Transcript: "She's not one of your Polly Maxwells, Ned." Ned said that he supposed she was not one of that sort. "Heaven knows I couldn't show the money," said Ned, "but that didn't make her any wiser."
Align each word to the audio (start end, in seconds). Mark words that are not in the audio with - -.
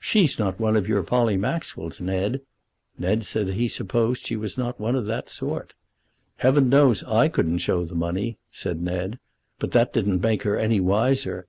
"She's 0.00 0.38
not 0.38 0.58
one 0.58 0.74
of 0.74 0.88
your 0.88 1.02
Polly 1.02 1.36
Maxwells, 1.36 2.00
Ned." 2.00 2.40
Ned 2.96 3.24
said 3.26 3.46
that 3.48 3.56
he 3.56 3.68
supposed 3.68 4.26
she 4.26 4.34
was 4.34 4.56
not 4.56 4.80
one 4.80 4.96
of 4.96 5.04
that 5.04 5.28
sort. 5.28 5.74
"Heaven 6.36 6.70
knows 6.70 7.04
I 7.04 7.28
couldn't 7.28 7.58
show 7.58 7.84
the 7.84 7.94
money," 7.94 8.38
said 8.50 8.80
Ned, 8.80 9.18
"but 9.58 9.72
that 9.72 9.92
didn't 9.92 10.22
make 10.22 10.44
her 10.44 10.56
any 10.58 10.80
wiser." 10.80 11.46